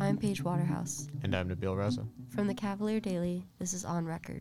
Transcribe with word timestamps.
I'm 0.00 0.16
Paige 0.16 0.42
Waterhouse. 0.42 1.08
And 1.22 1.36
I'm 1.36 1.50
Nabil 1.50 1.76
Raza. 1.76 2.08
From 2.30 2.46
the 2.46 2.54
Cavalier 2.54 3.00
Daily, 3.00 3.44
this 3.58 3.74
is 3.74 3.84
On 3.84 4.06
Record. 4.06 4.40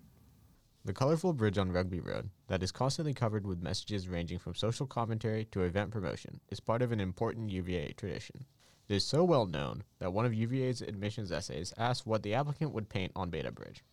The 0.86 0.94
colorful 0.94 1.34
bridge 1.34 1.58
on 1.58 1.74
Rugby 1.74 2.00
Road, 2.00 2.30
that 2.48 2.64
is 2.64 2.72
constantly 2.72 3.14
covered 3.14 3.46
with 3.46 3.62
messages 3.62 4.08
ranging 4.08 4.40
from 4.40 4.56
social 4.56 4.88
commentary 4.88 5.44
to 5.52 5.64
event 5.64 5.92
promotion, 5.92 6.40
is 6.48 6.62
part 6.62 6.82
of 6.82 6.94
an 6.94 7.02
important 7.02 7.50
UVA 7.50 7.92
tradition. 7.98 8.46
It 8.88 8.96
is 8.96 9.06
so 9.06 9.26
well 9.26 9.46
known 9.46 9.84
that 10.00 10.14
one 10.14 10.26
of 10.26 10.34
UVA's 10.34 10.82
admissions 10.82 11.30
essays 11.30 11.74
asked 11.78 12.08
what 12.08 12.24
the 12.24 12.36
applicant 12.36 12.72
would 12.72 12.88
paint 12.88 13.12
on 13.14 13.30
Beta 13.30 13.52
Bridge. 13.52 13.84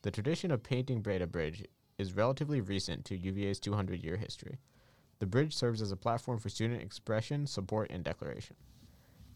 The 0.00 0.10
tradition 0.10 0.50
of 0.50 0.62
painting 0.62 1.02
Beta 1.02 1.26
Bridge 1.26 1.62
is 1.98 2.14
relatively 2.14 2.62
recent 2.62 3.04
to 3.04 3.18
UVA's 3.18 3.60
200 3.60 4.02
year 4.02 4.16
history. 4.16 4.56
The 5.18 5.26
bridge 5.26 5.54
serves 5.54 5.82
as 5.82 5.92
a 5.92 5.96
platform 5.96 6.38
for 6.38 6.48
student 6.48 6.80
expression, 6.80 7.46
support, 7.46 7.90
and 7.90 8.02
declaration. 8.02 8.56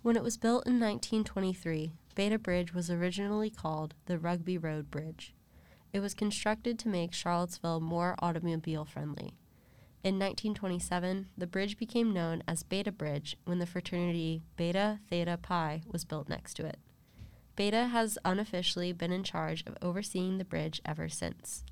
When 0.02 0.16
it 0.16 0.22
was 0.22 0.38
built 0.38 0.66
in 0.66 0.80
1923, 0.80 1.92
Beta 2.14 2.38
Bridge 2.38 2.72
was 2.72 2.90
originally 2.90 3.50
called 3.50 3.94
the 4.06 4.18
Rugby 4.18 4.56
Road 4.56 4.90
Bridge. 4.90 5.34
It 5.92 6.00
was 6.00 6.14
constructed 6.14 6.78
to 6.78 6.88
make 6.88 7.12
Charlottesville 7.12 7.80
more 7.80 8.14
automobile 8.20 8.86
friendly. 8.86 9.34
In 10.02 10.18
1927, 10.18 11.28
the 11.36 11.46
bridge 11.46 11.76
became 11.76 12.14
known 12.14 12.42
as 12.48 12.62
Beta 12.62 12.90
Bridge 12.90 13.36
when 13.44 13.58
the 13.58 13.66
fraternity 13.66 14.42
Beta 14.56 15.00
Theta 15.10 15.38
Pi 15.42 15.82
was 15.86 16.06
built 16.06 16.30
next 16.30 16.54
to 16.54 16.64
it. 16.64 16.78
Beta 17.54 17.88
has 17.88 18.16
unofficially 18.24 18.94
been 18.94 19.12
in 19.12 19.22
charge 19.22 19.62
of 19.66 19.76
overseeing 19.82 20.38
the 20.38 20.46
bridge 20.46 20.80
ever 20.86 21.10
since. 21.10 21.62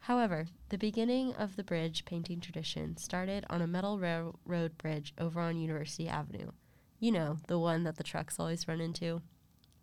However, 0.00 0.48
the 0.68 0.76
beginning 0.76 1.32
of 1.36 1.56
the 1.56 1.64
bridge 1.64 2.04
painting 2.04 2.40
tradition 2.40 2.98
started 2.98 3.46
on 3.48 3.62
a 3.62 3.66
metal 3.66 3.98
railroad 3.98 4.76
bridge 4.76 5.14
over 5.16 5.40
on 5.40 5.56
University 5.56 6.06
Avenue. 6.06 6.50
You 7.00 7.12
know, 7.12 7.36
the 7.46 7.58
one 7.58 7.84
that 7.84 7.96
the 7.96 8.02
trucks 8.02 8.40
always 8.40 8.66
run 8.66 8.80
into. 8.80 9.22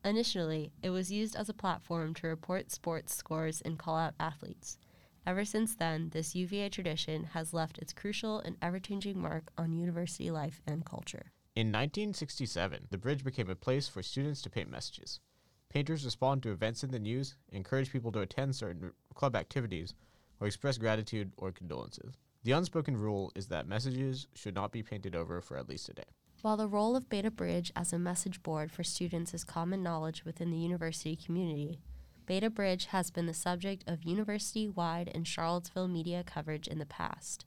Initially, 0.04 0.74
it 0.84 0.90
was 0.90 1.12
used 1.12 1.36
as 1.36 1.48
a 1.48 1.54
platform 1.54 2.14
to 2.16 2.28
report 2.28 2.72
sports 2.72 3.16
scores 3.16 3.62
and 3.62 3.80
call 3.80 3.96
out 3.96 4.16
athletes. 4.20 4.78
Ever 5.26 5.46
since 5.46 5.76
then, 5.76 6.10
this 6.10 6.36
UVA 6.36 6.70
tradition 6.70 7.24
has 7.34 7.54
left 7.54 7.78
its 7.78 7.94
crucial 7.94 8.40
and 8.40 8.58
ever 8.62 8.80
changing 8.80 9.20
mark 9.20 9.50
on 9.58 9.72
university 9.72 10.30
life 10.30 10.62
and 10.68 10.86
culture. 10.86 11.32
In 11.56 11.68
1967, 11.68 12.88
the 12.92 12.98
bridge 12.98 13.24
became 13.24 13.50
a 13.50 13.56
place 13.56 13.88
for 13.88 14.04
students 14.04 14.42
to 14.42 14.50
paint 14.50 14.70
messages. 14.70 15.22
Painters 15.70 16.04
respond 16.04 16.44
to 16.44 16.52
events 16.52 16.84
in 16.84 16.92
the 16.92 17.00
news, 17.00 17.36
encourage 17.50 17.92
people 17.92 18.12
to 18.12 18.20
attend 18.20 18.56
certain 18.56 18.92
club 19.14 19.36
activities, 19.36 19.94
or 20.42 20.48
express 20.48 20.78
gratitude 20.78 21.32
or 21.38 21.54
condolences. 21.54 22.18
The 22.44 22.52
unspoken 22.52 22.98
rule 22.98 23.32
is 23.36 23.48
that 23.48 23.68
messages 23.68 24.28
should 24.36 24.54
not 24.54 24.74
be 24.74 24.84
painted 24.84 25.16
over 25.16 25.42
for 25.42 25.58
at 25.58 25.70
least 25.70 25.90
a 25.90 25.94
day. 25.94 26.04
While 26.46 26.58
the 26.58 26.68
role 26.68 26.96
of 26.96 27.10
Beta 27.10 27.32
Bridge 27.32 27.72
as 27.76 27.92
a 27.92 27.98
message 27.98 28.44
board 28.44 28.72
for 28.72 28.84
students 28.84 29.34
is 29.34 29.44
common 29.44 29.82
knowledge 29.82 30.26
within 30.26 30.52
the 30.52 30.60
university 30.60 31.16
community, 31.16 31.80
Beta 32.28 32.52
Bridge 32.52 32.86
has 32.86 33.10
been 33.10 33.26
the 33.26 33.34
subject 33.34 33.84
of 33.88 34.04
university 34.04 34.68
wide 34.68 35.10
and 35.16 35.28
Charlottesville 35.28 35.88
media 35.88 36.24
coverage 36.24 36.68
in 36.68 36.78
the 36.78 36.86
past. 36.86 37.46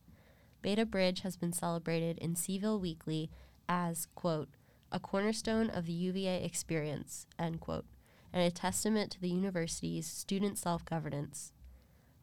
Beta 0.62 0.84
Bridge 0.84 1.20
has 1.20 1.36
been 1.36 1.52
celebrated 1.52 2.18
in 2.18 2.34
CVille 2.34 2.80
Weekly 2.80 3.30
as, 3.68 4.08
quote, 4.16 4.48
a 4.90 4.98
cornerstone 4.98 5.70
of 5.70 5.86
the 5.86 5.92
UVA 5.92 6.42
experience, 6.42 7.28
end 7.38 7.60
quote, 7.60 7.86
and 8.32 8.42
a 8.42 8.50
testament 8.50 9.12
to 9.12 9.20
the 9.20 9.30
university's 9.30 10.08
student 10.08 10.58
self 10.58 10.84
governance. 10.84 11.52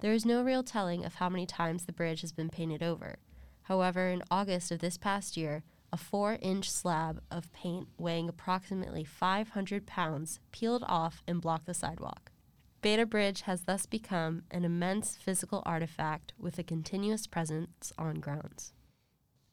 There 0.01 0.11
is 0.11 0.25
no 0.25 0.43
real 0.43 0.61
telling 0.61 1.05
of 1.05 1.15
how 1.15 1.29
many 1.29 1.45
times 1.45 1.85
the 1.85 1.93
bridge 1.93 2.19
has 2.19 2.33
been 2.33 2.49
painted 2.49 2.83
over. 2.83 3.15
However, 3.61 4.09
in 4.09 4.23
August 4.29 4.71
of 4.71 4.79
this 4.79 4.97
past 4.97 5.37
year, 5.37 5.63
a 5.95 5.97
four 5.97 6.37
inch 6.41 6.69
slab 6.69 7.21
of 7.31 7.53
paint 7.53 7.87
weighing 7.97 8.27
approximately 8.27 9.05
500 9.05 9.87
pounds 9.87 10.41
peeled 10.51 10.83
off 10.89 11.23
and 11.25 11.39
blocked 11.39 11.67
the 11.67 11.73
sidewalk. 11.73 12.33
Beta 12.81 13.05
Bridge 13.05 13.43
has 13.43 13.61
thus 13.61 13.85
become 13.85 14.43
an 14.51 14.65
immense 14.65 15.15
physical 15.15 15.63
artifact 15.65 16.33
with 16.37 16.59
a 16.59 16.63
continuous 16.63 17.27
presence 17.27 17.93
on 17.97 18.15
grounds. 18.15 18.73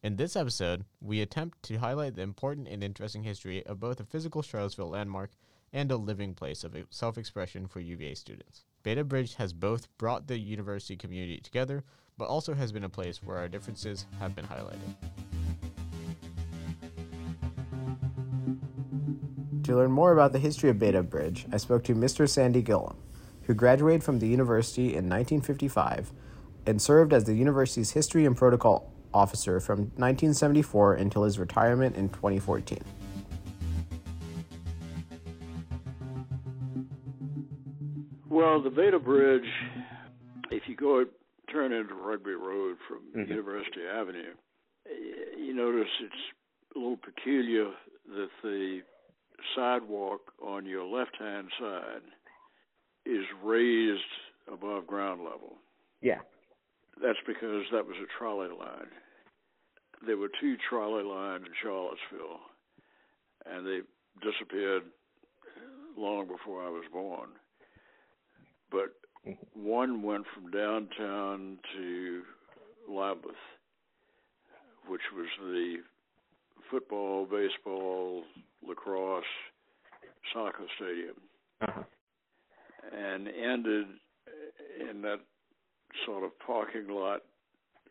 In 0.03 0.17
this 0.17 0.35
episode, 0.35 0.85
we 1.01 1.21
attempt 1.21 1.63
to 1.63 1.77
highlight 1.77 2.17
the 2.17 2.23
important 2.23 2.67
and 2.67 2.83
interesting 2.83 3.23
history 3.23 3.65
of 3.65 3.79
both 3.79 4.01
a 4.01 4.05
physical 4.05 4.43
Charlottesville 4.43 4.91
landmark 4.91 5.31
and 5.73 5.93
a 5.93 5.97
living 5.97 6.35
place 6.35 6.65
of 6.65 6.77
self 6.91 7.19
expression 7.19 7.69
for 7.69 7.79
UVA 7.79 8.17
students. 8.17 8.65
Beta 8.83 9.05
Bridge 9.05 9.37
has 9.37 9.53
both 9.53 9.87
brought 9.97 10.27
the 10.27 10.41
university 10.41 10.97
community 10.97 11.39
together, 11.39 11.85
but 12.19 12.27
also 12.27 12.53
has 12.53 12.73
been 12.73 12.83
a 12.83 12.89
place 12.89 13.23
where 13.23 13.39
our 13.39 13.49
differences 13.49 14.07
have 14.19 14.35
been 14.35 14.47
highlighted. 14.47 15.42
To 19.73 19.79
learn 19.79 19.91
more 19.91 20.13
about 20.13 20.33
the 20.33 20.39
history 20.39 20.69
of 20.69 20.79
Beta 20.79 21.03
Bridge, 21.03 21.47
I 21.51 21.57
spoke 21.57 21.83
to 21.85 21.95
Mr. 21.95 22.29
Sandy 22.29 22.61
Gilliam, 22.61 22.95
who 23.45 23.55
graduated 23.55 24.05
from 24.05 24.19
the 24.19 24.29
university 24.29 24.89
in 24.89 25.09
1955 25.09 26.13
and 26.67 26.83
served 26.83 27.15
as 27.15 27.25
the 27.25 27.33
university's 27.33 27.91
history 27.93 28.27
and 28.27 28.37
protocol 28.37 28.93
officer 29.15 29.61
from 29.61 29.79
1974 29.97 30.97
until 30.97 31.23
his 31.23 31.39
retirement 31.39 31.97
in 31.97 32.11
2014. 32.11 32.85
Well, 38.29 38.63
the 38.63 38.69
Beta 38.69 38.99
Bridge, 38.99 39.49
if 40.51 40.65
you 40.69 40.77
go 40.77 41.07
turn 41.51 41.73
into 41.73 41.95
Rugby 41.95 42.33
Road 42.33 42.77
from 42.87 42.99
mm-hmm. 43.17 43.31
University 43.31 43.87
Avenue, 43.91 44.35
you 45.39 45.55
notice 45.55 45.89
it's 46.03 46.15
a 46.77 46.79
little 46.79 46.99
peculiar 46.99 47.71
that 48.09 48.29
the 48.43 48.72
sidewalk 49.55 50.33
on 50.43 50.67
your 50.67 50.85
left 50.85 51.17
hand 51.19 51.49
side 51.59 52.03
is 53.07 53.25
raised 53.43 54.01
above 54.53 54.87
ground 54.87 55.23
level. 55.23 55.57
Yeah. 56.01 56.21
That's 57.03 57.19
because 57.27 57.65
that 57.73 57.87
was 57.87 57.97
a 58.03 58.19
trolley 58.19 58.49
line. 58.49 58.91
There 60.07 60.17
were 60.17 60.31
two 60.41 60.57
trolley 60.69 61.05
lines 61.05 61.45
in 61.47 61.53
Charlottesville, 61.63 62.41
and 63.47 63.67
they 63.67 63.81
disappeared 64.21 64.83
long 65.97 66.27
before 66.27 66.65
I 66.65 66.71
was 66.71 66.85
born. 66.93 67.31
But 68.71 68.95
one 69.55 70.03
went 70.03 70.25
from 70.35 70.51
downtown 70.51 71.59
to 71.77 72.23
Lambeth, 72.89 73.31
which 74.89 75.03
was 75.15 75.29
the 75.41 75.77
football, 76.73 77.27
baseball, 77.27 78.23
lacrosse, 78.67 79.25
soccer 80.33 80.65
stadium, 80.77 81.17
uh-huh. 81.61 81.83
and 82.97 83.29
ended 83.29 83.87
in 84.91 85.03
that 85.03 85.21
sort 86.07 86.25
of 86.25 86.31
parking 86.45 86.89
lot 86.89 87.21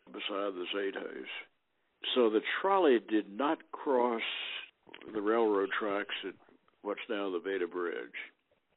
beside 0.08 0.54
the 0.56 0.66
House. 0.96 1.34
So 2.16 2.30
the 2.30 2.42
trolley 2.60 2.98
did 3.08 3.26
not 3.30 3.60
cross 3.72 4.22
the 5.14 5.22
railroad 5.22 5.70
tracks 5.80 6.16
at 6.28 6.34
what's 6.82 7.00
now 7.08 7.30
the 7.30 7.40
Beta 7.40 7.68
Bridge. 7.68 8.18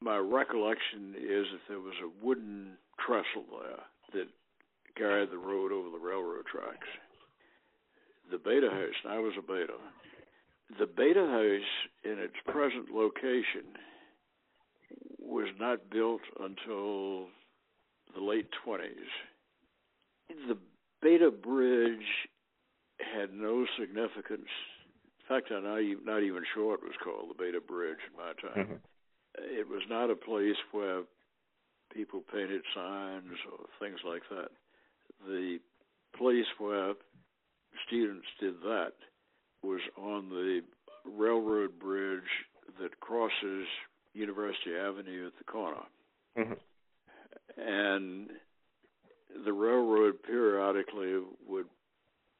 My 0.02 0.18
recollection 0.18 1.14
is 1.16 1.46
that 1.50 1.60
there 1.68 1.80
was 1.80 1.94
a 2.04 2.24
wooden 2.24 2.76
trestle 3.00 3.46
there 3.62 3.80
that 4.12 4.28
carried 4.96 5.30
the 5.30 5.38
road 5.38 5.72
over 5.72 5.88
the 5.88 6.04
railroad 6.04 6.44
tracks 6.44 6.86
the 8.30 8.38
Beta 8.38 8.70
House, 8.70 8.94
and 9.04 9.12
I 9.12 9.18
was 9.18 9.34
a 9.38 9.42
Beta. 9.42 9.74
The 10.78 10.86
Beta 10.86 11.26
House, 11.26 11.70
in 12.04 12.18
its 12.18 12.34
present 12.46 12.90
location, 12.92 13.76
was 15.18 15.48
not 15.58 15.90
built 15.90 16.22
until 16.40 17.26
the 18.14 18.22
late 18.22 18.48
20s. 18.66 18.88
The 20.48 20.58
Beta 21.02 21.30
Bridge 21.30 22.28
had 22.98 23.32
no 23.34 23.66
significance. 23.78 24.48
In 25.20 25.26
fact, 25.28 25.50
I'm 25.50 25.64
not 25.64 25.80
even, 25.80 26.04
not 26.04 26.22
even 26.22 26.42
sure 26.54 26.74
it 26.74 26.82
was 26.82 26.96
called 27.02 27.30
the 27.30 27.42
Beta 27.42 27.60
Bridge 27.60 27.98
in 28.10 28.16
my 28.16 28.32
time. 28.40 28.66
Mm-hmm. 28.66 29.58
It 29.58 29.68
was 29.68 29.82
not 29.88 30.10
a 30.10 30.16
place 30.16 30.56
where 30.72 31.02
people 31.92 32.22
painted 32.32 32.62
signs 32.74 33.38
or 33.50 33.66
things 33.80 34.00
like 34.06 34.22
that. 34.30 34.50
The 35.26 35.58
place 36.16 36.46
where 36.58 36.94
students 37.86 38.26
did 38.40 38.60
that 38.62 38.92
was 39.62 39.80
on 39.96 40.28
the 40.28 40.60
railroad 41.04 41.78
bridge 41.78 42.22
that 42.80 43.00
crosses 43.00 43.66
University 44.12 44.76
Avenue 44.76 45.26
at 45.26 45.38
the 45.38 45.44
corner. 45.44 45.82
Mm-hmm. 46.38 46.54
And 47.56 48.30
the 49.44 49.52
railroad 49.52 50.22
periodically 50.22 51.20
would 51.48 51.66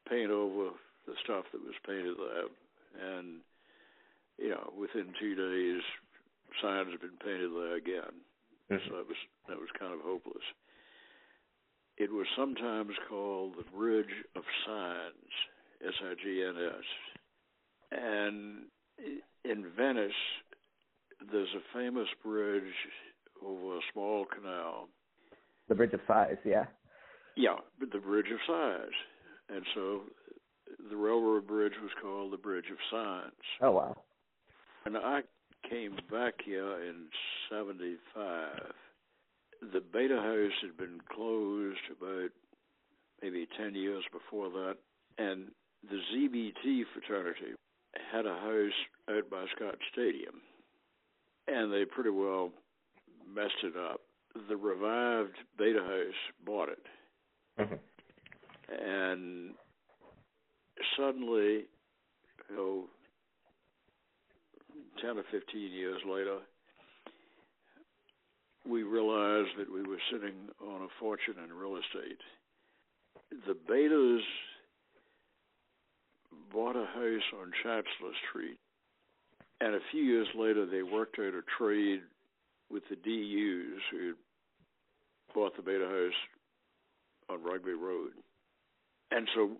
paint 0.08 0.30
over 0.30 0.70
the 1.06 1.14
stuff 1.24 1.44
that 1.52 1.62
was 1.62 1.74
painted 1.86 2.16
there. 2.16 3.18
And, 3.18 3.40
you 4.38 4.50
know, 4.50 4.72
within 4.78 5.14
two 5.20 5.34
days, 5.34 5.82
signs 6.62 6.90
had 6.90 7.00
been 7.00 7.18
painted 7.22 7.50
there 7.52 7.76
again. 7.76 8.14
Mm-hmm. 8.70 8.88
So 8.88 8.96
that 8.96 9.06
was 9.06 9.16
that 9.48 9.58
was 9.58 9.68
kind 9.78 9.92
of 9.92 10.00
hopeless. 10.00 10.44
It 11.96 12.10
was 12.12 12.26
sometimes 12.36 12.92
called 13.08 13.54
the 13.56 13.76
Bridge 13.76 14.24
of 14.34 14.42
Signs, 14.66 15.32
S 15.86 15.94
I 16.02 16.14
G 16.22 16.44
N 16.46 16.56
S. 16.56 16.84
And 17.92 18.66
in 19.44 19.66
Venice, 19.76 20.12
there's 21.30 21.54
a 21.54 21.78
famous 21.78 22.08
bridge 22.22 22.74
over 23.44 23.76
a 23.76 23.80
small 23.92 24.24
canal. 24.24 24.88
The 25.68 25.74
Bridge 25.74 25.92
of 25.92 26.00
Sighs, 26.06 26.38
yeah. 26.44 26.66
Yeah, 27.36 27.56
the 27.80 27.98
Bridge 27.98 28.30
of 28.32 28.38
Sighs. 28.46 28.94
And 29.48 29.64
so 29.74 30.02
the 30.90 30.96
railroad 30.96 31.46
bridge 31.46 31.74
was 31.80 31.90
called 32.02 32.32
the 32.32 32.38
Bridge 32.38 32.70
of 32.70 32.78
Science. 32.90 33.34
Oh, 33.60 33.72
wow. 33.72 33.96
And 34.84 34.96
I 34.96 35.22
came 35.68 35.96
back 36.10 36.34
here 36.44 36.82
in 36.82 37.06
75. 37.50 38.72
The 39.72 39.80
Beta 39.80 40.16
House 40.16 40.52
had 40.62 40.76
been 40.76 41.00
closed 41.14 41.78
about 41.90 42.30
maybe 43.22 43.46
10 43.56 43.74
years 43.74 44.04
before 44.12 44.50
that. 44.50 44.76
And 45.18 45.50
the 45.88 45.96
ZBT 46.12 46.82
fraternity 46.92 47.54
had 48.12 48.26
a 48.26 48.34
house 48.34 48.72
out 49.10 49.30
by 49.30 49.46
Scott 49.56 49.76
Stadium. 49.92 50.42
And 51.46 51.72
they 51.72 51.84
pretty 51.84 52.10
well 52.10 52.50
messed 53.32 53.62
it 53.62 53.74
up. 53.76 54.00
The 54.48 54.56
revived 54.56 55.36
Beta 55.56 55.80
House 55.80 56.44
bought 56.44 56.68
it. 56.68 56.86
Mm-hmm. 57.58 57.74
And 58.68 59.50
suddenly, 60.96 61.66
you 62.50 62.56
know, 62.56 62.84
10 65.00 65.18
or 65.18 65.24
15 65.30 65.72
years 65.72 66.00
later, 66.08 66.38
we 68.68 68.82
realized 68.82 69.50
that 69.58 69.72
we 69.72 69.82
were 69.82 70.00
sitting 70.10 70.34
on 70.60 70.82
a 70.82 70.88
fortune 70.98 71.34
in 71.42 71.52
real 71.52 71.76
estate. 71.76 72.18
The 73.46 73.54
Betas 73.54 74.20
bought 76.52 76.76
a 76.76 76.86
house 76.86 77.40
on 77.40 77.52
Chancellor 77.62 78.14
Street, 78.28 78.58
and 79.60 79.74
a 79.74 79.80
few 79.90 80.02
years 80.02 80.28
later, 80.36 80.66
they 80.66 80.82
worked 80.82 81.18
out 81.18 81.34
a 81.34 81.42
trade 81.58 82.00
with 82.70 82.82
the 82.88 82.96
DUs 82.96 83.80
who 83.90 84.14
bought 85.34 85.56
the 85.56 85.62
Beta 85.62 85.86
House 85.86 86.12
on 87.28 87.42
Rugby 87.42 87.72
Road. 87.72 88.12
And 89.10 89.28
so 89.34 89.50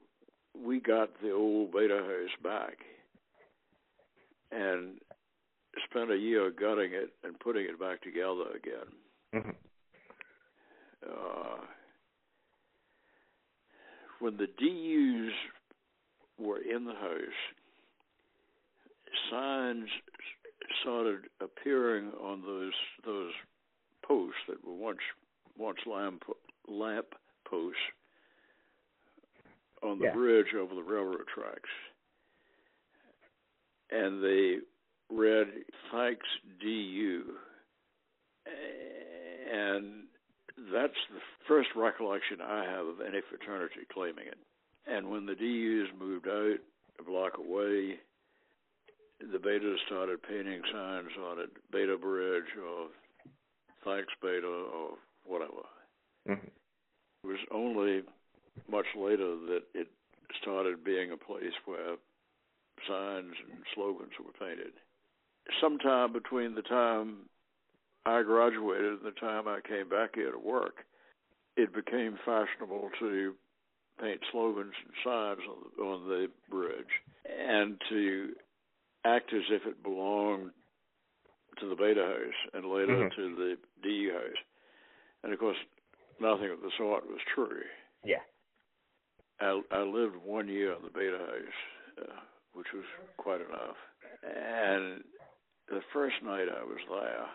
we 0.59 0.81
got 0.81 1.11
the 1.23 1.33
old 1.33 1.73
Beta 1.73 1.97
House 1.97 2.43
back 2.43 2.79
and 4.55 5.01
spent 5.91 6.11
a 6.11 6.17
year 6.17 6.51
gutting 6.51 6.93
it 6.93 7.11
and 7.23 7.39
putting 7.41 7.65
it 7.65 7.79
back 7.79 8.03
together 8.03 8.45
again. 8.55 8.93
Mm-hmm. 9.35 9.51
Uh, 11.07 11.57
when 14.21 14.37
the 14.37 14.47
DUs 14.47 15.33
were 16.39 16.59
in 16.59 16.85
the 16.85 16.95
house, 16.95 17.41
signs 19.31 19.89
started 20.83 21.21
appearing 21.41 22.11
on 22.21 22.43
those 22.43 22.73
those 23.05 23.33
posts 24.07 24.41
that 24.49 24.65
were 24.65 24.75
once 24.75 24.99
once 25.59 25.79
lamp 25.87 26.23
lamp 26.69 27.07
posts 27.49 27.79
on 29.83 29.99
the 29.99 30.07
Yeah. 30.07 30.15
bridge 30.15 30.55
over 30.55 30.75
the 30.75 30.83
railroad 30.83 31.27
tracks, 31.29 31.69
and 33.91 34.23
they 34.25 34.61
read 35.15 35.49
"Thanks 35.93 36.27
DU," 36.61 37.25
and 39.53 40.05
that's 40.73 40.93
the 41.13 41.21
first 41.47 41.69
recollection 41.77 42.41
I 42.41 42.65
have 42.65 42.87
of 42.87 43.01
any 43.01 43.21
fraternity 43.29 43.87
claiming 43.93 44.27
it. 44.27 44.39
And 44.87 45.11
when 45.11 45.27
the 45.27 45.35
DUs 45.35 45.89
moved 45.99 46.29
out 46.29 46.59
a 47.01 47.03
block 47.03 47.39
away, 47.39 47.99
the 49.21 49.39
Betas 49.39 49.77
started 49.87 50.23
painting 50.23 50.61
signs 50.73 51.11
on 51.31 51.41
it, 51.41 51.51
Beta 51.73 51.97
Bridge 51.97 52.51
or 52.59 52.89
Thanks 53.85 54.13
Beta 54.21 54.47
or 54.47 54.99
whatever. 55.25 55.65
Mm-hmm. 56.29 56.49
It 57.25 57.27
was 57.27 57.39
only 57.51 58.03
much 58.71 58.87
later 58.97 59.37
that 59.49 59.63
it 59.75 59.89
started 60.41 60.85
being 60.85 61.13
a 61.13 61.17
place 61.17 61.55
where 61.65 61.97
signs 62.89 63.35
and 63.51 63.65
slogans 63.75 64.13
were 64.19 64.33
painted. 64.39 64.73
Sometime 65.65 66.13
between 66.13 66.55
the 66.55 66.63
time 66.63 67.17
I 68.05 68.23
graduated 68.23 68.93
and 68.93 69.05
the 69.05 69.19
time 69.19 69.49
I 69.49 69.61
came 69.67 69.89
back 69.89 70.11
here 70.15 70.31
to 70.31 70.39
work, 70.39 70.85
it 71.57 71.73
became 71.73 72.19
fashionable 72.23 72.91
to 73.01 73.35
paint 73.99 74.21
slogans 74.31 74.75
and 74.85 74.95
signs 75.03 75.41
on 75.49 75.57
the, 75.77 75.83
on 75.83 76.09
the 76.09 76.27
bridge 76.51 76.93
and 77.25 77.81
to 77.89 78.33
act 79.07 79.33
as 79.33 79.45
if 79.51 79.65
it 79.67 79.83
belonged 79.83 80.51
to 81.61 81.69
the 81.69 81.77
Beta 81.77 82.03
House 82.03 82.51
and 82.53 82.71
later 82.71 82.97
Mhm. 82.97 83.15
to 83.17 83.35
the 83.37 83.59
DU 83.83 84.13
House. 84.13 84.43
And 85.23 85.33
of 85.33 85.39
course, 85.39 85.57
nothing 86.21 86.51
of 86.51 86.61
the 86.61 86.73
sort 86.77 87.07
was 87.07 87.21
true. 87.35 87.63
Yeah. 88.05 88.21
I, 89.41 89.63
I 89.71 89.81
lived 89.83 90.17
one 90.17 90.49
year 90.49 90.73
in 90.73 90.83
the 90.83 90.91
Beta 90.91 91.19
House, 91.19 92.03
uh, 92.03 92.21
which 92.53 92.71
was 92.75 92.85
quite 93.17 93.41
enough. 93.41 93.77
And 94.23 95.05
the 95.69 95.81
first 95.93 96.17
night 96.23 96.49
I 96.49 96.65
was 96.65 96.81
there, 96.89 97.27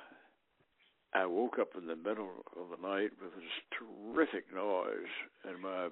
I 1.13 1.25
woke 1.25 1.57
up 1.59 1.69
in 1.77 1.87
the 1.87 1.95
middle 1.95 2.45
of 2.55 2.69
the 2.69 2.87
night 2.87 3.11
with 3.21 3.33
this 3.35 3.55
terrific 3.73 4.45
noise 4.53 5.09
in 5.43 5.61
my 5.61 5.89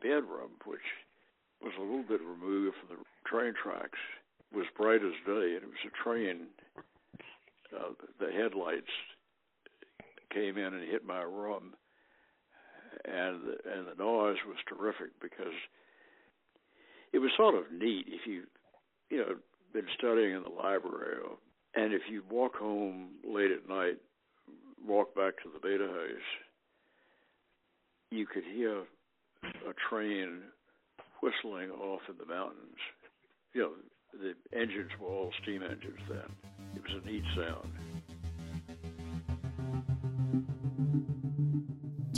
bedroom, 0.00 0.52
which 0.64 0.86
was 1.60 1.72
a 1.78 1.82
little 1.82 2.04
bit 2.04 2.20
removed 2.20 2.76
from 2.78 2.96
the 2.96 3.28
train 3.28 3.54
tracks. 3.60 3.98
It 4.52 4.56
was 4.56 4.66
bright 4.76 5.02
as 5.02 5.18
day, 5.26 5.54
and 5.56 5.64
it 5.64 5.72
was 5.72 5.86
a 5.86 6.02
train. 6.02 6.46
Uh, 7.74 7.94
the 8.20 8.30
headlights 8.30 8.92
came 10.32 10.58
in 10.58 10.74
and 10.74 10.88
hit 10.88 11.04
my 11.06 11.22
room, 11.22 11.74
and 13.04 13.40
the, 13.42 13.56
and 13.72 13.86
the 13.86 14.02
noise 14.02 14.38
was 14.46 14.56
terrific 14.68 15.10
because 15.20 15.54
it 17.12 17.18
was 17.18 17.30
sort 17.36 17.54
of 17.54 17.64
neat 17.72 18.06
if 18.08 18.26
you 18.26 18.44
you 19.10 19.18
know 19.18 19.34
been 19.72 19.86
studying 19.98 20.36
in 20.36 20.42
the 20.42 20.50
library 20.50 21.16
or, 21.24 21.36
and 21.74 21.92
if 21.92 22.02
you 22.10 22.22
walk 22.30 22.56
home 22.56 23.10
late 23.24 23.50
at 23.50 23.68
night 23.68 23.98
walk 24.86 25.14
back 25.14 25.34
to 25.42 25.48
the 25.52 25.60
beta 25.60 25.86
house 25.86 26.30
you 28.10 28.26
could 28.26 28.44
hear 28.44 28.82
a 29.42 29.74
train 29.88 30.40
whistling 31.22 31.70
off 31.70 32.00
in 32.08 32.16
the 32.18 32.26
mountains 32.26 32.78
you 33.54 33.62
know 33.62 33.72
the 34.12 34.34
engines 34.56 34.90
were 35.00 35.08
all 35.08 35.32
steam 35.42 35.62
engines 35.62 36.00
then 36.08 36.28
it 36.76 36.82
was 36.82 37.02
a 37.02 37.06
neat 37.06 37.24
sound 37.36 37.72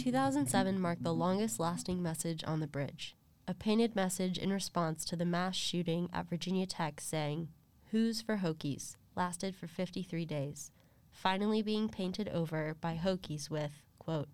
2007 0.05 0.79
marked 0.79 1.03
the 1.03 1.15
longest 1.15 1.59
lasting 1.59 2.03
message 2.03 2.45
on 2.47 2.61
the 2.61 2.67
bridge. 2.67 3.17
A 3.49 3.55
painted 3.55 3.97
message 3.97 4.37
in 4.37 4.53
response 4.53 5.03
to 5.07 5.17
the 5.17 5.25
mass 5.25 5.57
shooting 5.57 6.11
at 6.13 6.29
Virginia 6.29 6.67
Tech 6.67 7.01
saying, 7.01 7.49
Hoos 7.91 8.21
for 8.21 8.37
Hokies? 8.37 8.97
Lasted 9.17 9.55
for 9.55 9.67
53 9.67 10.25
days, 10.25 10.71
finally 11.11 11.63
being 11.63 11.89
painted 11.89 12.29
over 12.31 12.75
by 12.81 12.97
Hokies 13.03 13.49
with, 13.49 13.83
quote, 13.99 14.29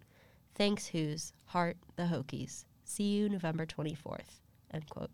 Thanks, 0.55 0.89
Hoos, 0.89 1.33
Heart, 1.47 1.77
the 1.97 2.05
Hokies. 2.05 2.65
See 2.85 3.05
you 3.05 3.29
November 3.29 3.67
24th, 3.67 4.41
end 4.73 4.89
quote. 4.89 5.11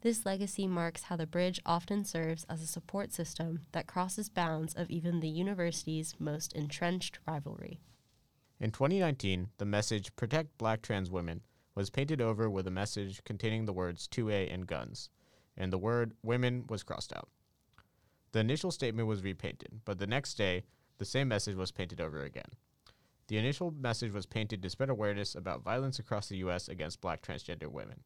This 0.00 0.24
legacy 0.24 0.66
marks 0.66 1.04
how 1.04 1.16
the 1.16 1.26
bridge 1.26 1.60
often 1.66 2.04
serves 2.04 2.44
as 2.48 2.62
a 2.62 2.66
support 2.66 3.12
system 3.12 3.60
that 3.72 3.86
crosses 3.86 4.28
bounds 4.28 4.72
of 4.74 4.90
even 4.90 5.20
the 5.20 5.28
university's 5.28 6.14
most 6.18 6.52
entrenched 6.52 7.18
rivalry. 7.26 7.80
In 8.60 8.70
2019, 8.70 9.48
the 9.58 9.64
message 9.64 10.14
Protect 10.16 10.56
Black 10.56 10.82
Trans 10.82 11.10
Women 11.10 11.42
was 11.74 11.90
painted 11.90 12.20
over 12.20 12.48
with 12.48 12.66
a 12.66 12.72
message 12.72 13.22
containing 13.24 13.64
the 13.64 13.72
words 13.72 14.08
2A 14.08 14.52
and 14.52 14.66
guns, 14.66 15.10
and 15.56 15.72
the 15.72 15.78
word 15.78 16.14
women 16.22 16.64
was 16.68 16.82
crossed 16.82 17.12
out. 17.14 17.28
The 18.32 18.40
initial 18.40 18.70
statement 18.70 19.08
was 19.08 19.24
repainted, 19.24 19.80
but 19.84 19.98
the 19.98 20.06
next 20.06 20.34
day, 20.34 20.64
the 20.98 21.04
same 21.04 21.28
message 21.28 21.56
was 21.56 21.70
painted 21.70 22.00
over 22.00 22.24
again. 22.24 22.50
The 23.28 23.38
initial 23.38 23.70
message 23.70 24.12
was 24.12 24.26
painted 24.26 24.62
to 24.62 24.70
spread 24.70 24.90
awareness 24.90 25.34
about 25.34 25.62
violence 25.62 25.98
across 25.98 26.28
the 26.28 26.38
U.S. 26.38 26.68
against 26.68 27.00
black 27.00 27.22
transgender 27.22 27.68
women. 27.68 28.00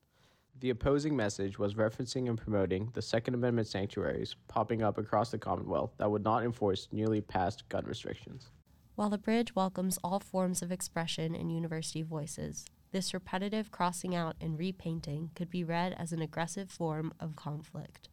The 0.60 0.70
opposing 0.70 1.16
message 1.16 1.58
was 1.58 1.74
referencing 1.74 2.28
and 2.28 2.38
promoting 2.38 2.90
the 2.92 3.02
Second 3.02 3.34
Amendment 3.34 3.66
sanctuaries 3.66 4.36
popping 4.48 4.82
up 4.82 4.98
across 4.98 5.30
the 5.30 5.38
Commonwealth 5.38 5.92
that 5.96 6.10
would 6.10 6.22
not 6.22 6.44
enforce 6.44 6.88
newly 6.92 7.20
passed 7.20 7.68
gun 7.68 7.84
restrictions. 7.84 8.50
While 8.94 9.10
the 9.10 9.18
bridge 9.18 9.54
welcomes 9.54 9.98
all 10.04 10.20
forms 10.20 10.60
of 10.60 10.70
expression 10.70 11.34
and 11.34 11.52
university 11.52 12.02
voices, 12.02 12.66
this 12.92 13.14
repetitive 13.14 13.70
crossing 13.70 14.14
out 14.14 14.36
and 14.40 14.58
repainting 14.58 15.30
could 15.34 15.50
be 15.50 15.64
read 15.64 15.94
as 15.98 16.12
an 16.12 16.20
aggressive 16.20 16.70
form 16.70 17.12
of 17.18 17.34
conflict. 17.34 18.08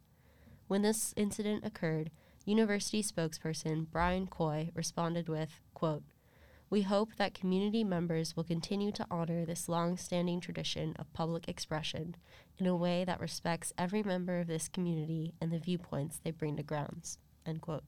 When 0.70 0.82
this 0.82 1.12
incident 1.16 1.64
occurred, 1.64 2.12
university 2.44 3.02
spokesperson 3.02 3.90
Brian 3.90 4.28
Coy 4.28 4.70
responded 4.72 5.28
with, 5.28 5.60
quote, 5.74 6.04
We 6.70 6.82
hope 6.82 7.16
that 7.16 7.34
community 7.34 7.82
members 7.82 8.36
will 8.36 8.44
continue 8.44 8.92
to 8.92 9.06
honor 9.10 9.44
this 9.44 9.68
long 9.68 9.96
standing 9.96 10.40
tradition 10.40 10.94
of 10.96 11.12
public 11.12 11.48
expression 11.48 12.14
in 12.56 12.68
a 12.68 12.76
way 12.76 13.02
that 13.04 13.18
respects 13.18 13.72
every 13.76 14.04
member 14.04 14.38
of 14.38 14.46
this 14.46 14.68
community 14.68 15.34
and 15.40 15.50
the 15.50 15.58
viewpoints 15.58 16.20
they 16.22 16.30
bring 16.30 16.56
to 16.56 16.62
grounds. 16.62 17.18
End 17.44 17.62
quote. 17.62 17.82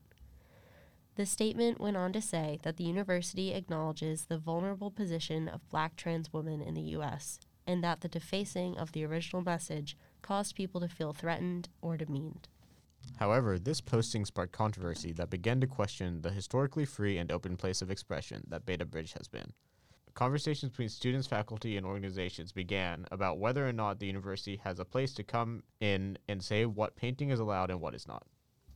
The 1.15 1.25
statement 1.25 1.81
went 1.81 1.97
on 1.97 2.13
to 2.15 2.21
say 2.21 2.59
that 2.65 2.79
the 2.79 2.85
university 2.85 3.53
acknowledges 3.53 4.25
the 4.25 4.39
vulnerable 4.39 4.91
position 4.91 5.47
of 5.47 5.71
black 5.71 5.95
trans 5.95 6.33
women 6.33 6.61
in 6.61 6.75
the 6.75 6.91
U.S. 6.97 7.39
and 7.65 7.85
that 7.85 8.01
the 8.01 8.09
defacing 8.09 8.77
of 8.77 8.91
the 8.91 9.05
original 9.05 9.41
message 9.41 9.97
caused 10.21 10.57
people 10.57 10.81
to 10.81 10.89
feel 10.89 11.13
threatened 11.13 11.69
or 11.81 11.97
demeaned. 11.97 12.49
However, 13.17 13.59
this 13.59 13.81
posting 13.81 14.25
sparked 14.25 14.53
controversy 14.53 15.13
that 15.13 15.31
began 15.31 15.61
to 15.61 15.67
question 15.67 16.23
the 16.23 16.31
historically 16.31 16.85
free 16.85 17.19
and 17.19 17.31
open 17.31 17.57
place 17.57 17.83
of 17.83 17.91
expression 17.91 18.45
that 18.49 18.67
Beta 18.67 18.85
Bridge 18.85 19.13
has 19.13 19.29
been. 19.29 19.53
Conversations 20.15 20.71
between 20.71 20.89
students, 20.89 21.27
faculty, 21.27 21.77
and 21.77 21.87
organizations 21.87 22.53
began 22.53 23.07
about 23.11 23.39
whether 23.39 23.67
or 23.67 23.73
not 23.73 23.99
the 23.99 24.07
university 24.07 24.61
has 24.63 24.79
a 24.79 24.85
place 24.85 25.15
to 25.15 25.23
come 25.23 25.63
in 25.81 26.19
and 26.29 26.43
say 26.43 26.67
what 26.67 26.97
painting 26.97 27.31
is 27.31 27.41
allowed 27.41 27.71
and 27.71 27.81
what 27.81 27.95
is 27.95 28.07
not. 28.07 28.27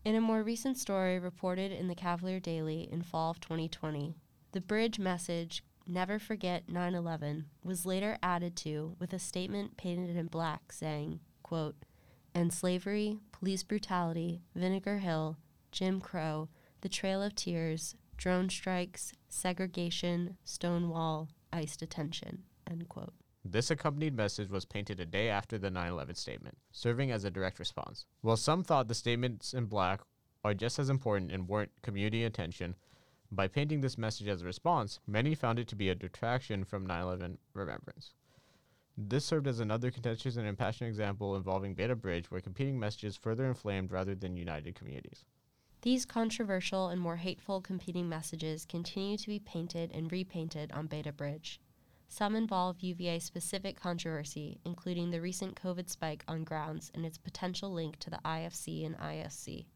In 0.04 0.14
a 0.14 0.20
more 0.20 0.42
recent 0.42 0.78
story 0.78 1.18
reported 1.18 1.72
in 1.72 1.88
the 1.88 1.94
Cavalier 1.94 2.40
Daily 2.40 2.88
in 2.90 3.02
fall 3.02 3.32
of 3.32 3.40
2020, 3.40 4.14
the 4.52 4.60
bridge 4.60 4.98
message, 4.98 5.62
Never 5.86 6.18
Forget 6.18 6.68
9 6.68 6.94
11, 6.94 7.46
was 7.62 7.84
later 7.84 8.16
added 8.22 8.56
to 8.58 8.96
with 8.98 9.12
a 9.12 9.18
statement 9.18 9.76
painted 9.76 10.16
in 10.16 10.26
black 10.26 10.72
saying, 10.72 11.20
quote, 11.42 11.76
and 12.34 12.52
slavery, 12.52 13.18
police 13.38 13.62
brutality, 13.62 14.40
Vinegar 14.54 14.98
Hill, 14.98 15.36
Jim 15.70 16.00
Crow, 16.00 16.48
the 16.80 16.88
Trail 16.88 17.22
of 17.22 17.34
Tears, 17.34 17.94
drone 18.16 18.48
strikes, 18.48 19.12
segregation, 19.28 20.38
Stonewall, 20.44 21.28
ICE 21.52 21.76
detention. 21.76 22.44
End 22.70 22.88
quote. 22.88 23.12
This 23.44 23.70
accompanied 23.70 24.16
message 24.16 24.48
was 24.48 24.64
painted 24.64 25.00
a 25.00 25.06
day 25.06 25.28
after 25.28 25.58
the 25.58 25.70
9 25.70 25.88
11 25.88 26.14
statement, 26.14 26.56
serving 26.72 27.10
as 27.10 27.24
a 27.24 27.30
direct 27.30 27.58
response. 27.58 28.06
While 28.22 28.38
some 28.38 28.64
thought 28.64 28.88
the 28.88 28.94
statements 28.94 29.52
in 29.52 29.66
black 29.66 30.00
are 30.42 30.54
just 30.54 30.78
as 30.78 30.88
important 30.88 31.30
and 31.30 31.46
warrant 31.46 31.72
community 31.82 32.24
attention, 32.24 32.74
by 33.30 33.48
painting 33.48 33.82
this 33.82 33.98
message 33.98 34.28
as 34.28 34.42
a 34.42 34.46
response, 34.46 34.98
many 35.06 35.34
found 35.34 35.58
it 35.58 35.68
to 35.68 35.76
be 35.76 35.90
a 35.90 35.94
detraction 35.94 36.64
from 36.64 36.86
9 36.86 37.02
11 37.02 37.38
remembrance. 37.52 38.14
This 38.98 39.26
served 39.26 39.46
as 39.46 39.60
another 39.60 39.90
contentious 39.90 40.36
and 40.36 40.46
impassioned 40.46 40.88
example 40.88 41.36
involving 41.36 41.74
Beta 41.74 41.94
Bridge, 41.94 42.30
where 42.30 42.40
competing 42.40 42.80
messages 42.80 43.16
further 43.16 43.44
inflamed 43.46 43.92
rather 43.92 44.14
than 44.14 44.36
united 44.36 44.74
communities. 44.74 45.26
These 45.82 46.06
controversial 46.06 46.88
and 46.88 47.00
more 47.00 47.16
hateful 47.16 47.60
competing 47.60 48.08
messages 48.08 48.64
continue 48.64 49.18
to 49.18 49.26
be 49.28 49.38
painted 49.38 49.92
and 49.92 50.10
repainted 50.10 50.72
on 50.72 50.86
Beta 50.86 51.12
Bridge. 51.12 51.60
Some 52.08 52.34
involve 52.34 52.80
UVA 52.80 53.18
specific 53.18 53.78
controversy, 53.78 54.58
including 54.64 55.10
the 55.10 55.20
recent 55.20 55.60
COVID 55.60 55.90
spike 55.90 56.24
on 56.26 56.44
grounds 56.44 56.90
and 56.94 57.04
its 57.04 57.18
potential 57.18 57.70
link 57.70 57.98
to 57.98 58.10
the 58.10 58.20
IFC 58.24 58.86
and 58.86 58.96
ISC, 58.96 59.66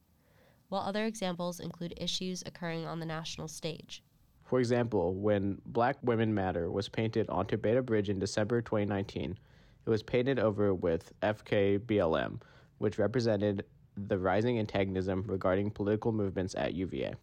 while 0.69 0.83
other 0.83 1.05
examples 1.05 1.61
include 1.61 1.93
issues 1.99 2.43
occurring 2.47 2.87
on 2.87 3.01
the 3.01 3.07
national 3.07 3.49
stage. 3.49 4.03
For 4.51 4.59
example, 4.59 5.15
when 5.15 5.63
Black 5.65 5.97
Women 6.03 6.35
Matter 6.35 6.73
was 6.73 6.89
painted 6.89 7.31
onto 7.31 7.57
Beta 7.57 7.83
Bridge 7.83 8.11
in 8.11 8.19
December 8.19 8.61
2019, 8.61 9.39
it 9.87 9.89
was 9.89 10.03
painted 10.03 10.41
over 10.41 10.75
with 10.75 11.13
FKBLM, 11.23 12.43
which 12.79 12.99
represented 12.99 13.65
the 13.97 14.19
rising 14.19 14.59
antagonism 14.59 15.23
regarding 15.29 15.71
political 15.71 16.11
movements 16.11 16.57
at 16.59 16.75
UVA. 16.75 17.15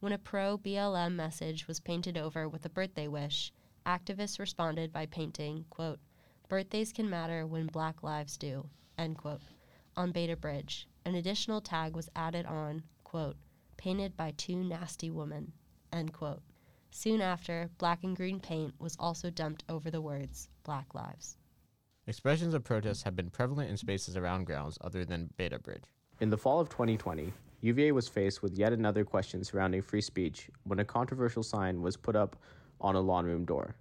When 0.00 0.12
a 0.12 0.18
pro 0.18 0.58
BLM 0.58 1.14
message 1.14 1.66
was 1.66 1.80
painted 1.80 2.18
over 2.18 2.46
with 2.46 2.66
a 2.66 2.68
birthday 2.68 3.08
wish, 3.08 3.54
activists 3.86 4.38
responded 4.38 4.92
by 4.92 5.06
painting, 5.06 5.64
quote, 5.70 5.98
Birthdays 6.50 6.92
can 6.92 7.08
matter 7.08 7.46
when 7.46 7.68
black 7.68 8.02
lives 8.02 8.36
do, 8.36 8.68
end 8.98 9.16
quote, 9.16 9.40
on 9.96 10.12
Beta 10.12 10.36
Bridge. 10.36 10.86
An 11.06 11.14
additional 11.14 11.62
tag 11.62 11.96
was 11.96 12.10
added 12.14 12.44
on, 12.44 12.82
quote, 13.02 13.36
painted 13.78 14.14
by 14.14 14.34
two 14.36 14.62
nasty 14.62 15.10
women, 15.10 15.52
end 15.90 16.12
quote. 16.12 16.42
Soon 16.90 17.20
after, 17.20 17.70
black 17.78 18.02
and 18.02 18.16
green 18.16 18.40
paint 18.40 18.74
was 18.78 18.96
also 18.98 19.30
dumped 19.30 19.64
over 19.68 19.90
the 19.90 20.00
words 20.00 20.48
Black 20.64 20.94
Lives. 20.94 21.36
Expressions 22.06 22.54
of 22.54 22.64
protest 22.64 23.04
have 23.04 23.14
been 23.14 23.30
prevalent 23.30 23.70
in 23.70 23.76
spaces 23.76 24.16
around 24.16 24.44
grounds 24.44 24.76
other 24.80 25.04
than 25.04 25.30
Beta 25.36 25.58
Bridge. 25.58 25.84
In 26.20 26.30
the 26.30 26.36
fall 26.36 26.60
of 26.60 26.68
2020, 26.68 27.32
UVA 27.60 27.92
was 27.92 28.08
faced 28.08 28.42
with 28.42 28.58
yet 28.58 28.72
another 28.72 29.04
question 29.04 29.44
surrounding 29.44 29.82
free 29.82 30.00
speech 30.00 30.50
when 30.64 30.80
a 30.80 30.84
controversial 30.84 31.42
sign 31.42 31.80
was 31.80 31.96
put 31.96 32.16
up 32.16 32.36
on 32.80 32.96
a 32.96 33.00
lawn 33.00 33.24
room 33.24 33.44
door. 33.44 33.76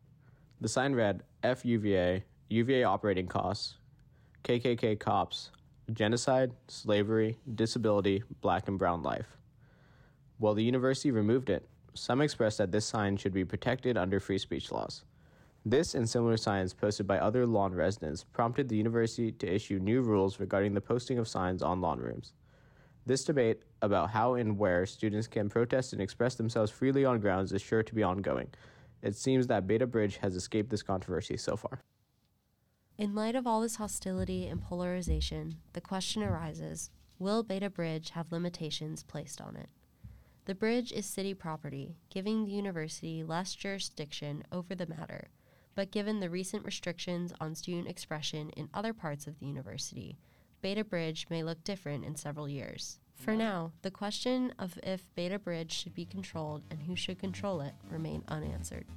The 0.62 0.68
sign 0.68 0.94
read 0.94 1.24
F 1.44 1.66
UVA, 1.66 2.24
UVA 2.50 2.84
operating 2.84 3.28
costs, 3.28 3.76
KKK 4.44 5.00
cops, 5.00 5.52
genocide, 5.94 6.52
slavery, 6.68 7.38
disability, 7.56 8.24
black 8.42 8.68
and 8.68 8.78
brown 8.78 9.02
life. 9.02 9.38
While 10.38 10.54
the 10.54 10.64
university 10.64 11.12
removed 11.12 11.50
it, 11.50 11.68
some 12.00 12.22
expressed 12.22 12.58
that 12.60 12.72
this 12.72 12.86
sign 12.86 13.18
should 13.18 13.34
be 13.34 13.46
protected 13.46 13.98
under 13.98 14.20
free 14.20 14.38
speech 14.38 14.72
laws. 14.72 15.04
This 15.66 15.94
and 15.94 16.08
similar 16.08 16.38
signs 16.38 16.74
posted 16.74 17.06
by 17.06 17.20
other 17.20 17.46
lawn 17.46 17.74
residents 17.74 18.24
prompted 18.24 18.70
the 18.70 18.78
university 18.78 19.32
to 19.34 19.54
issue 19.54 19.78
new 19.78 20.02
rules 20.02 20.40
regarding 20.40 20.74
the 20.74 20.82
posting 20.82 21.18
of 21.18 21.28
signs 21.28 21.62
on 21.62 21.82
lawn 21.82 22.00
rooms. 22.00 22.34
This 23.06 23.26
debate 23.26 23.64
about 23.82 24.12
how 24.12 24.36
and 24.36 24.58
where 24.58 24.86
students 24.86 25.28
can 25.28 25.50
protest 25.50 25.94
and 25.94 26.02
express 26.02 26.36
themselves 26.36 26.72
freely 26.72 27.06
on 27.06 27.20
grounds 27.20 27.52
is 27.52 27.62
sure 27.62 27.84
to 27.84 27.96
be 27.96 28.04
ongoing. 28.04 28.48
It 29.02 29.16
seems 29.16 29.48
that 29.48 29.68
Beta 29.68 29.88
Bridge 29.88 30.18
has 30.18 30.36
escaped 30.36 30.70
this 30.70 30.84
controversy 30.84 31.38
so 31.38 31.56
far. 31.56 31.82
In 32.98 33.16
light 33.16 33.36
of 33.36 33.48
all 33.48 33.62
this 33.62 33.78
hostility 33.78 34.48
and 34.48 34.62
polarization, 34.62 35.56
the 35.74 35.82
question 35.82 36.22
arises 36.24 36.90
will 37.18 37.44
Beta 37.44 37.70
Bridge 37.70 38.12
have 38.12 38.32
limitations 38.32 39.04
placed 39.04 39.42
on 39.42 39.56
it? 39.56 39.70
The 40.50 40.56
bridge 40.56 40.92
is 40.92 41.06
city 41.06 41.36
property, 41.36 41.94
giving 42.10 42.44
the 42.44 42.52
university 42.52 43.24
less 43.24 43.54
jurisdiction 43.54 44.44
over 44.52 44.74
the 44.74 44.88
matter, 44.88 45.28
but 45.76 45.92
given 45.92 46.20
the 46.20 46.30
recent 46.32 46.66
restrictions 46.66 47.32
on 47.40 47.54
student 47.54 47.88
expression 47.88 48.50
in 48.58 48.68
other 48.74 48.92
parts 48.92 49.28
of 49.28 49.38
the 49.38 49.46
university, 49.46 50.18
Beta 50.64 50.84
Bridge 50.84 51.28
may 51.30 51.44
look 51.44 51.64
different 51.64 52.04
in 52.04 52.16
several 52.16 52.50
years. 52.50 52.98
For 53.14 53.36
now, 53.36 53.74
the 53.84 53.92
question 53.92 54.52
of 54.58 54.80
if 54.82 55.06
Beta 55.14 55.38
Bridge 55.38 55.72
should 55.72 55.94
be 55.94 56.06
controlled 56.06 56.64
and 56.72 56.82
who 56.82 56.96
should 56.96 57.20
control 57.20 57.62
it 57.62 57.76
remain 57.92 58.24
unanswered. 58.28 58.88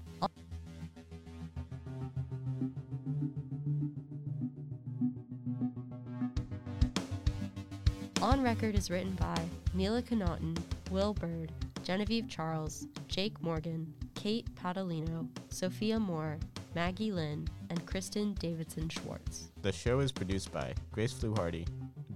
On 8.23 8.41
Record 8.41 8.75
is 8.75 8.91
written 8.91 9.13
by 9.17 9.37
Mila 9.75 10.01
Connaughton, 10.01 10.57
Will 10.93 11.15
Bird, 11.15 11.51
Genevieve 11.83 12.29
Charles, 12.29 12.87
Jake 13.09 13.41
Morgan, 13.43 13.93
Kate 14.15 14.47
Padalino, 14.55 15.27
Sophia 15.49 15.99
Moore, 15.99 16.39
Maggie 16.75 17.11
Lynn, 17.11 17.49
and 17.71 17.85
Kristen 17.87 18.35
Davidson 18.35 18.91
Schwartz. 18.91 19.51
The 19.63 19.73
show 19.73 20.01
is 20.01 20.13
produced 20.13 20.53
by 20.53 20.75
Grace 20.93 21.15
Fluharty, 21.15 21.67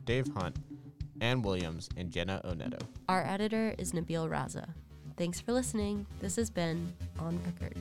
Dave 0.04 0.28
Hunt, 0.37 0.59
Ann 1.23 1.40
Williams, 1.40 1.88
and 1.97 2.11
Jenna 2.11 2.42
Oneto. 2.45 2.78
Our 3.09 3.25
editor 3.26 3.75
is 3.78 3.92
Nabil 3.92 4.28
Raza. 4.28 4.68
Thanks 5.16 5.40
for 5.40 5.52
listening. 5.52 6.06
This 6.21 6.37
has 6.37 6.50
been 6.50 6.92
On 7.18 7.40
Record. 7.47 7.78